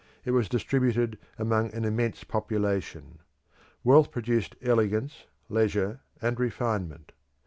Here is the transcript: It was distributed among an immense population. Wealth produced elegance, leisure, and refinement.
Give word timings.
It 0.25 0.31
was 0.31 0.49
distributed 0.49 1.19
among 1.37 1.75
an 1.75 1.85
immense 1.85 2.23
population. 2.23 3.19
Wealth 3.83 4.09
produced 4.09 4.55
elegance, 4.63 5.25
leisure, 5.47 5.99
and 6.19 6.39
refinement. 6.39 7.11